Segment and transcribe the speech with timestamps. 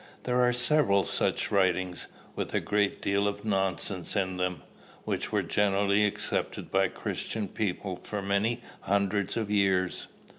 [0.23, 4.63] There are several such writings, with a great deal of nonsense in them,
[5.03, 10.07] which were generally accepted by Christian people for many hundreds of years."